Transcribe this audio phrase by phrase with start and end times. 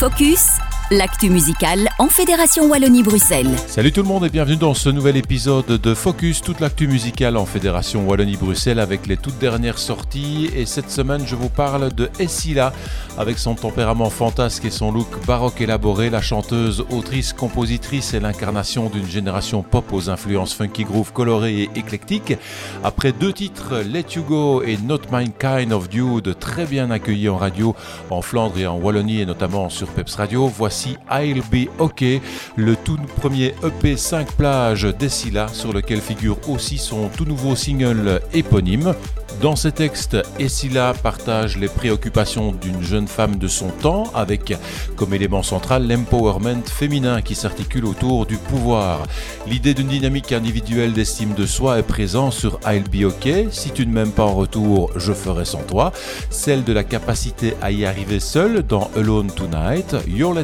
[0.00, 0.56] Focus
[0.90, 3.56] l'actu musical en Fédération Wallonie-Bruxelles.
[3.68, 7.36] Salut tout le monde et bienvenue dans ce nouvel épisode de Focus, toute l'actu musicale
[7.36, 10.50] en Fédération Wallonie-Bruxelles avec les toutes dernières sorties.
[10.56, 12.72] Et cette semaine, je vous parle de Essila
[13.18, 16.10] avec son tempérament fantasque et son look baroque élaboré.
[16.10, 21.70] La chanteuse, autrice, compositrice est l'incarnation d'une génération pop aux influences funky groove colorées et
[21.76, 22.34] éclectiques.
[22.82, 27.28] Après deux titres, Let You Go et Not My Kind of Dude, très bien accueillis
[27.28, 27.76] en radio
[28.10, 30.79] en Flandre et en Wallonie et notamment sur Peps Radio, voici
[31.10, 32.04] I'll Be OK,
[32.56, 38.20] le tout premier EP 5 plages d'Essila sur lequel figure aussi son tout nouveau single
[38.32, 38.94] éponyme.
[39.40, 44.52] Dans ces textes, Essila partage les préoccupations d'une jeune femme de son temps avec
[44.96, 49.04] comme élément central l'empowerment féminin qui s'articule autour du pouvoir.
[49.46, 53.50] L'idée d'une dynamique individuelle d'estime de soi est présente sur I'll Be OK.
[53.50, 55.92] Si tu ne m'aimes pas en retour, je ferai sans toi.
[56.28, 59.96] Celle de la capacité à y arriver seul dans Alone Tonight.
[60.06, 60.34] Your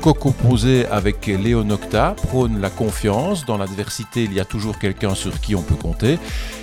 [0.00, 3.44] Co-composé avec Léo Nocta, prône la confiance.
[3.44, 6.18] Dans l'adversité, il y a toujours quelqu'un sur qui on peut compter.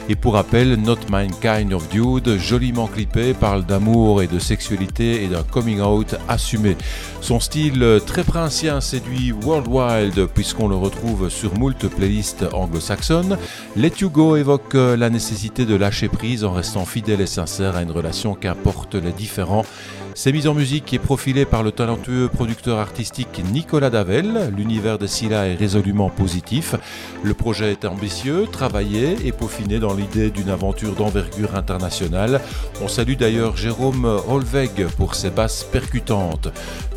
[0.08, 5.24] Et pour rappel, Not My Kind of Dude, joliment clippé, parle d'amour et de sexualité
[5.24, 6.78] et d'un coming out assumé.
[7.22, 13.38] Son style très princien séduit Worldwide puisqu'on le retrouve sur moult playlists anglo-saxonnes.
[13.76, 17.82] Let You Go évoque la nécessité de lâcher prise en restant fidèle et sincère à
[17.82, 19.66] une relation qu'importe les différents
[20.18, 22.95] c'est mise en musique et profilé par le talentueux producteur artistique
[23.52, 24.52] Nicolas Davel.
[24.56, 26.76] L'univers de Silla est résolument positif.
[27.24, 32.40] Le projet est ambitieux, travaillé et peaufiné dans l'idée d'une aventure d'envergure internationale.
[32.82, 36.50] On salue d'ailleurs Jérôme Holweg pour ses basses percutantes.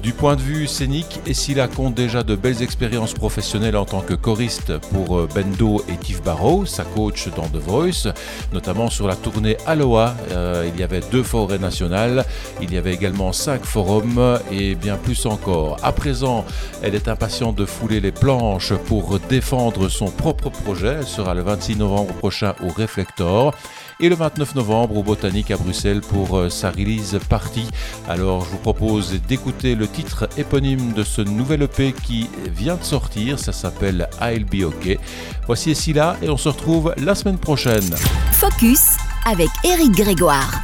[0.02, 4.14] Du point de vue scénique, Essila compte déjà de belles expériences professionnelles en tant que
[4.14, 8.12] choriste pour euh, Bendo et Tiff Barrow, sa coach dans The Voice,
[8.52, 10.14] notamment sur la tournée Aloha.
[10.30, 12.24] Euh, il y avait deux forêts nationales,
[12.62, 15.76] il y avait également cinq forums et bien plus encore.
[15.88, 16.44] À présent,
[16.82, 20.96] elle est impatiente de fouler les planches pour défendre son propre projet.
[20.98, 23.54] Elle sera le 26 novembre prochain au Reflector
[23.98, 27.66] et le 29 novembre au Botanique à Bruxelles pour euh, sa release party.
[28.06, 32.84] Alors je vous propose d'écouter le titre éponyme de ce nouvel EP qui vient de
[32.84, 34.98] sortir, ça s'appelle I'll Be OK.
[35.46, 37.94] Voici là et on se retrouve la semaine prochaine.
[38.32, 40.62] Focus avec Eric Grégoire.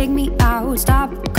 [0.00, 0.78] take me out.
[0.78, 1.29] Stop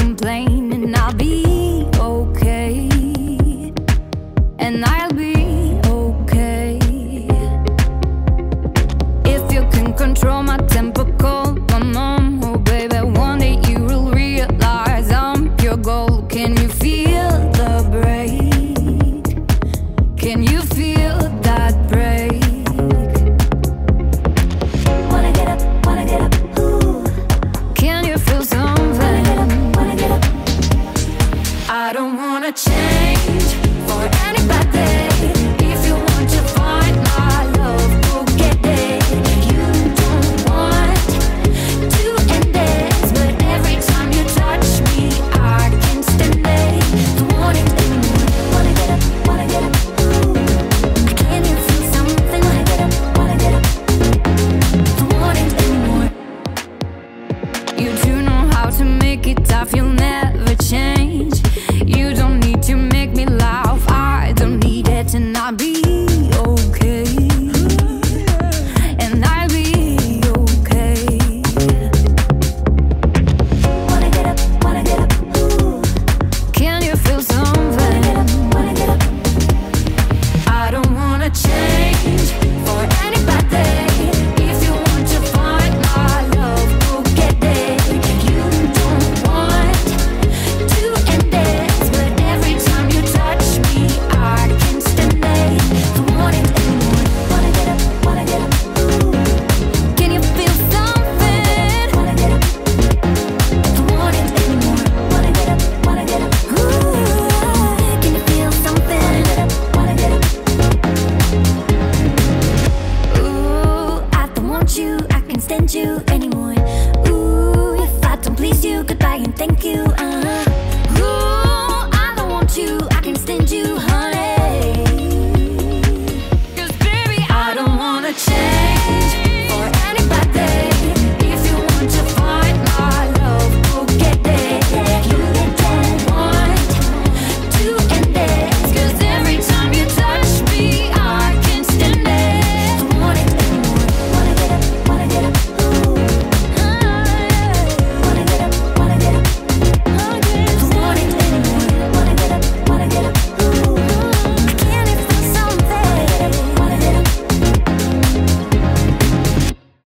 [32.82, 33.54] change
[33.88, 35.01] for anybody.